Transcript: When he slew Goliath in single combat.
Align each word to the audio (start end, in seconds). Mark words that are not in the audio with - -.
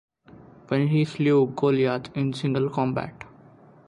When 0.69 0.87
he 0.87 1.05
slew 1.05 1.53
Goliath 1.55 2.09
in 2.17 2.33
single 2.33 2.71
combat. 2.71 3.23